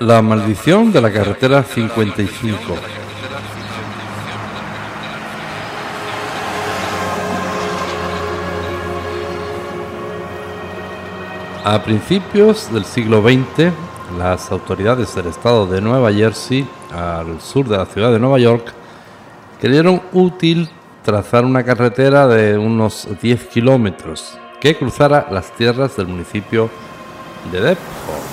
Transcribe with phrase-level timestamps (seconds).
[0.00, 2.58] La maldición de la carretera 55.
[11.64, 13.72] A principios del siglo XX,
[14.18, 18.72] las autoridades del estado de Nueva Jersey, al sur de la ciudad de Nueva York,
[19.60, 20.68] creyeron útil
[21.04, 26.68] trazar una carretera de unos 10 kilómetros que cruzara las tierras del municipio
[27.52, 28.31] de Deptford.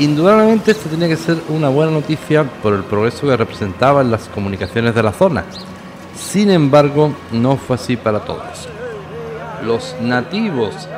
[0.00, 4.28] Indudablemente esto tenía que ser una buena noticia por el progreso que representaba en las
[4.28, 5.44] comunicaciones de la zona.
[6.16, 8.66] Sin embargo, no fue así para todos.
[9.62, 10.88] Los nativos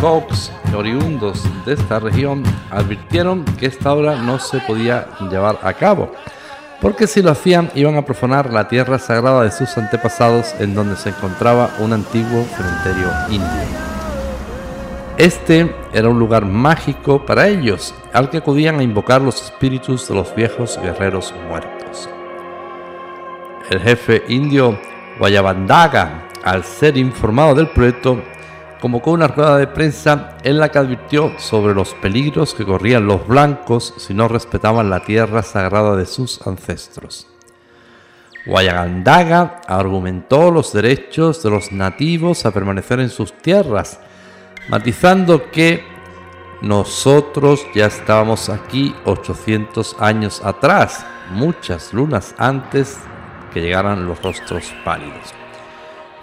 [0.00, 6.10] Cox, oriundos de esta región, advirtieron que esta obra no se podía llevar a cabo,
[6.80, 10.96] porque si lo hacían iban a profanar la tierra sagrada de sus antepasados en donde
[10.96, 13.89] se encontraba un antiguo cementerio indio.
[15.20, 20.14] Este era un lugar mágico para ellos, al que acudían a invocar los espíritus de
[20.14, 22.08] los viejos guerreros muertos.
[23.68, 24.80] El jefe indio
[25.18, 28.22] Guayabandaga al ser informado del proyecto,
[28.80, 33.26] convocó una rueda de prensa en la que advirtió sobre los peligros que corrían los
[33.26, 37.26] blancos si no respetaban la tierra sagrada de sus ancestros.
[38.46, 44.00] Guayagandaga argumentó los derechos de los nativos a permanecer en sus tierras,
[44.68, 45.84] matizando que
[46.60, 52.98] nosotros ya estábamos aquí 800 años atrás, muchas lunas antes
[53.52, 55.34] que llegaran los rostros pálidos.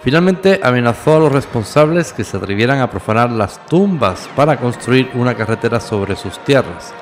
[0.02, 5.36] Finalmente amenazó a los responsables que se atrevieran a profanar las tumbas para construir una
[5.36, 6.94] carretera sobre sus tierras.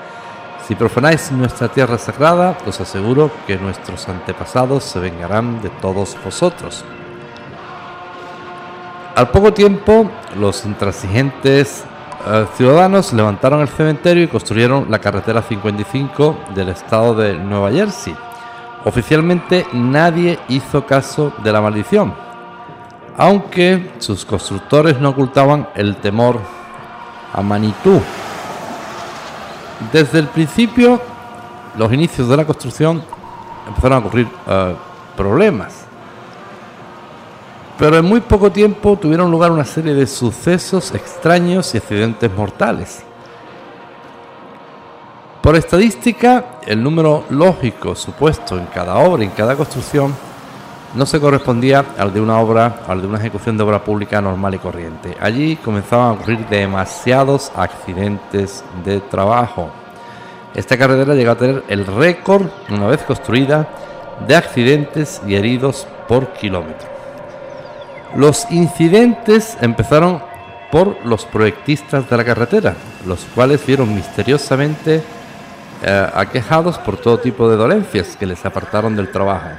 [0.66, 6.83] Si profanáis nuestra tierra sagrada, os aseguro que nuestros antepasados se vengarán de todos vosotros.
[9.16, 11.85] Al poco tiempo, los intransigentes
[12.27, 18.14] eh, ciudadanos levantaron el cementerio y construyeron la carretera 55 del estado de Nueva Jersey.
[18.83, 22.14] Oficialmente nadie hizo caso de la maldición,
[23.15, 26.42] aunque sus constructores no ocultaban el temor
[27.32, 28.02] a Manitú.
[29.93, 30.99] Desde el principio,
[31.77, 33.02] los inicios de la construcción
[33.65, 34.76] empezaron a ocurrir eh,
[35.15, 35.86] problemas.
[37.77, 43.03] Pero en muy poco tiempo tuvieron lugar una serie de sucesos extraños y accidentes mortales.
[45.41, 50.15] Por estadística, el número lógico supuesto en cada obra, en cada construcción,
[50.95, 54.55] no se correspondía al de una obra, al de una ejecución de obra pública normal
[54.55, 55.17] y corriente.
[55.19, 59.69] Allí comenzaban a ocurrir demasiados accidentes de trabajo.
[60.55, 63.67] Esta carretera llegó a tener el récord, una vez construida,
[64.25, 66.95] de accidentes y heridos por kilómetro.
[68.15, 70.23] Los incidentes empezaron
[70.71, 75.03] por los proyectistas de la carretera, los cuales vieron misteriosamente
[75.83, 79.49] eh, aquejados por todo tipo de dolencias que les apartaron del trabajo.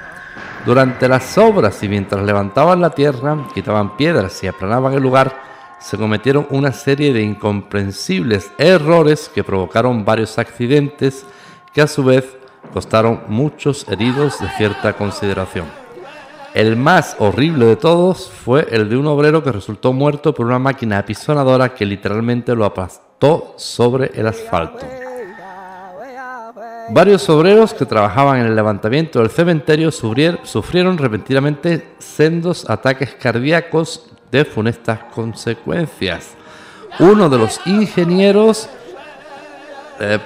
[0.65, 5.39] Durante las obras y mientras levantaban la tierra, quitaban piedras y aplanaban el lugar,
[5.79, 11.27] se cometieron una serie de incomprensibles errores que provocaron varios accidentes
[11.75, 12.25] que a su vez
[12.73, 15.86] costaron muchos heridos de cierta consideración.
[16.57, 20.59] El más horrible de todos fue el de un obrero que resultó muerto por una
[20.59, 24.87] máquina apisonadora que literalmente lo aplastó sobre el asfalto.
[26.89, 34.47] Varios obreros que trabajaban en el levantamiento del cementerio sufrieron repentinamente sendos ataques cardíacos de
[34.47, 36.37] funestas consecuencias.
[36.99, 38.71] Uno de los ingenieros
[40.01, 40.19] eh,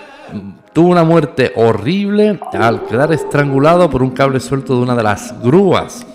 [0.72, 5.42] tuvo una muerte horrible al quedar estrangulado por un cable suelto de una de las
[5.42, 6.06] grúas.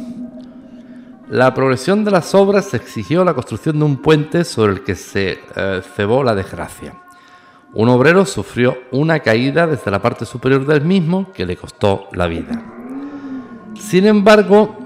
[1.29, 5.39] La progresión de las obras exigió la construcción de un puente sobre el que se
[5.55, 6.93] eh, cebó la desgracia.
[7.73, 12.27] Un obrero sufrió una caída desde la parte superior del mismo que le costó la
[12.27, 12.61] vida.
[13.73, 14.77] Sin embargo,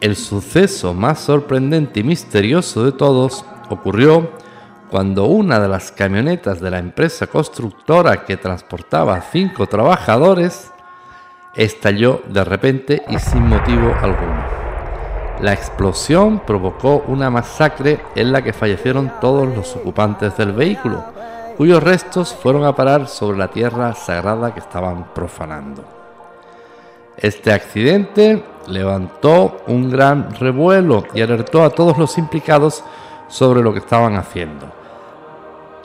[0.00, 4.32] el suceso más sorprendente y misterioso de todos ocurrió
[4.90, 10.72] cuando una de las camionetas de la empresa constructora que transportaba cinco trabajadores
[11.54, 14.59] estalló de repente y sin motivo alguno.
[15.42, 21.02] La explosión provocó una masacre en la que fallecieron todos los ocupantes del vehículo,
[21.56, 25.82] cuyos restos fueron a parar sobre la tierra sagrada que estaban profanando.
[27.16, 32.84] Este accidente levantó un gran revuelo y alertó a todos los implicados
[33.28, 34.70] sobre lo que estaban haciendo.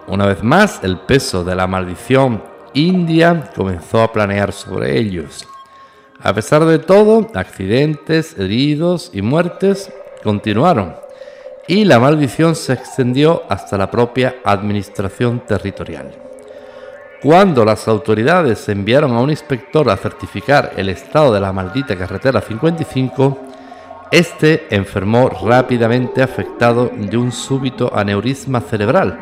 [0.08, 2.44] Una vez más, el peso de la maldición
[2.74, 5.48] india comenzó a planear sobre ellos.
[6.25, 9.92] A pesar de todo, accidentes, heridos y muertes
[10.24, 10.95] continuaron
[11.68, 16.16] y la maldición se extendió hasta la propia administración territorial.
[17.22, 22.42] Cuando las autoridades enviaron a un inspector a certificar el estado de la maldita carretera
[22.42, 23.38] 55,
[24.12, 29.19] este enfermó rápidamente afectado de un súbito aneurisma cerebral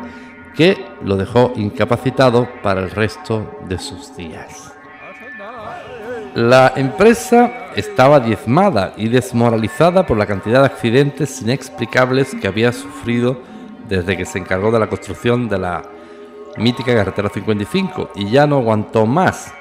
[0.56, 4.74] que lo dejó incapacitado para el resto de sus días.
[6.34, 13.40] La empresa estaba diezmada y desmoralizada por la cantidad de accidentes inexplicables que había sufrido
[13.88, 15.84] desde que se encargó de la construcción de la
[16.56, 19.54] mítica carretera 55 y ya no aguantó más.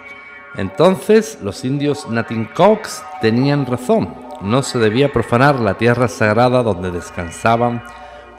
[0.56, 4.12] Entonces los indios Natincox tenían razón,
[4.42, 7.84] no se debía profanar la tierra sagrada donde descansaban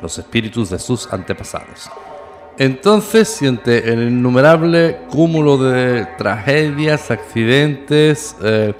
[0.03, 1.89] los espíritus de sus antepasados.
[2.59, 8.75] Entonces siente el innumerable cúmulo de tragedias, accidentes eh,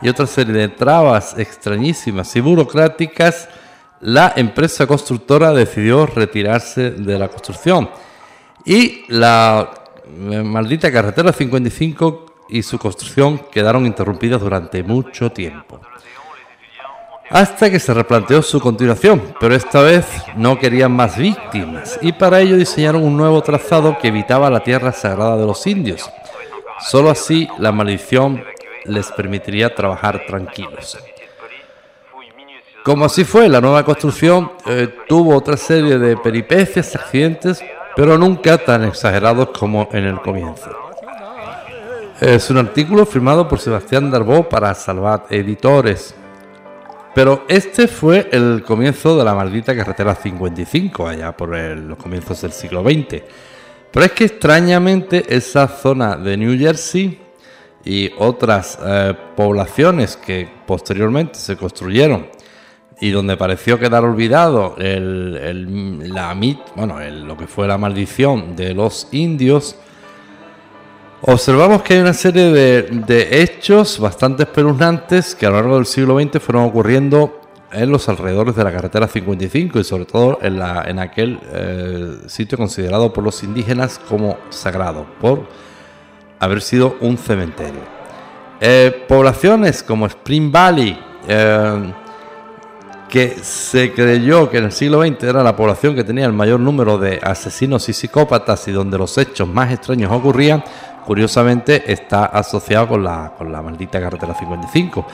[0.00, 3.48] y otra serie de trabas extrañísimas y burocráticas,
[4.00, 7.88] la empresa constructora decidió retirarse de la construcción.
[8.64, 9.70] Y la
[10.04, 15.80] eh, maldita carretera 55 y su construcción quedaron interrumpidas durante mucho tiempo
[17.32, 20.06] hasta que se replanteó su continuación, pero esta vez
[20.36, 24.92] no querían más víctimas y para ello diseñaron un nuevo trazado que evitaba la tierra
[24.92, 26.10] sagrada de los indios.
[26.80, 28.44] Solo así la maldición
[28.84, 30.98] les permitiría trabajar tranquilos.
[32.84, 37.62] Como así fue, la nueva construcción eh, tuvo otra serie de peripecias, accidentes,
[37.94, 40.70] pero nunca tan exagerados como en el comienzo.
[42.20, 46.14] Es un artículo firmado por Sebastián Darbó para Salvat Editores.
[47.14, 52.52] Pero este fue el comienzo de la maldita carretera 55, allá por los comienzos del
[52.52, 53.22] siglo XX.
[53.90, 57.20] Pero es que extrañamente esa zona de New Jersey
[57.84, 62.28] y otras eh, poblaciones que posteriormente se construyeron
[63.02, 66.34] y donde pareció quedar olvidado la
[66.76, 69.76] bueno, lo que fue la maldición de los indios,
[71.24, 76.20] Observamos que hay una serie de, hechos bastante espeluznantes que a lo largo del siglo
[76.20, 77.40] XX fueron ocurriendo
[77.70, 82.16] en los alrededores de la carretera 55 y sobre todo en, la, en aquel eh,
[82.26, 85.46] sitio considerado por los indígenas como sagrado, por
[86.40, 87.82] haber sido un cementerio.
[88.60, 90.98] Eh, poblaciones como Spring Valley,
[91.28, 91.92] eh,
[93.08, 96.58] que se creyó que en el siglo XX era la población que tenía el mayor
[96.58, 100.64] número de asesinos y psicópatas y donde los hechos más extraños ocurrían,
[101.04, 105.06] curiosamente está asociado con la, con la maldita carretera 55.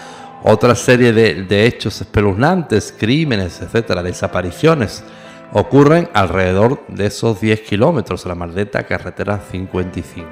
[0.45, 5.03] Otra serie de, hechos espeluznantes, crímenes, etcétera, desapariciones,
[5.53, 10.29] ocurren alrededor de esos 10 kilómetros de la maldita carretera 55.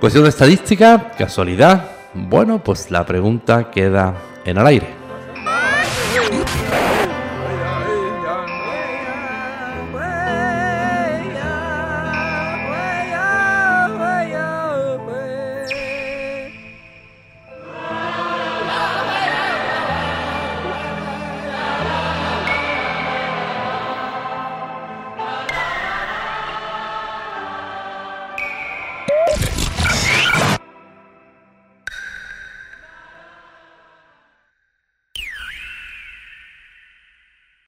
[0.00, 1.90] Cuestión de estadística, casualidad.
[2.12, 4.14] Bueno, pues la pregunta queda
[4.44, 5.04] en el aire.